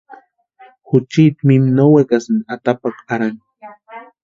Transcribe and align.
Juchiti 0.87 1.41
mimi 1.47 1.69
no 1.75 1.83
wekasïnti 1.93 2.49
atapakwa 2.53 2.99
arhani. 3.13 3.41